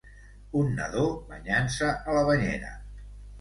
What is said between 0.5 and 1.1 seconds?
Un nadó